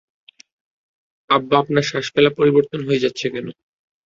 আব্বা 1.29 1.55
আপনার 1.59 1.83
শ্বাস 1.89 2.05
ফেলা 2.13 2.31
পরিবর্তন 2.39 2.79
হয়ে 2.87 3.03
যাচ্ছে 3.03 3.25
কেন? 3.33 3.47